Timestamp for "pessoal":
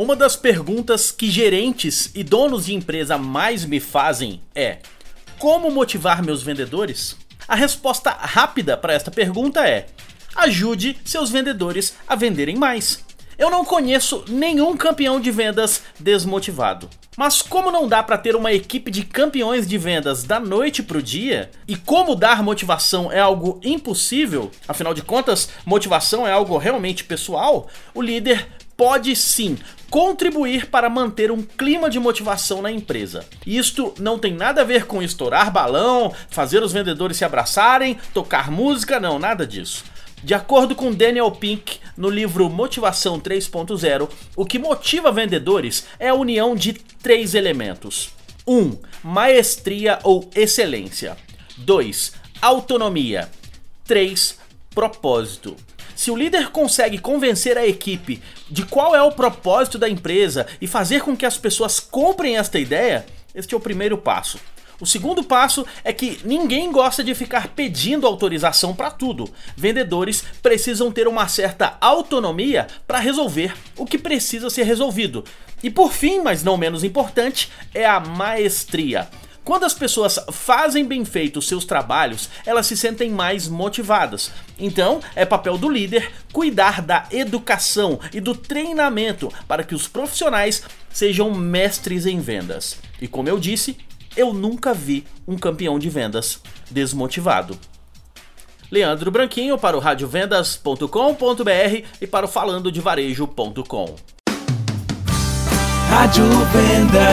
27.02-27.66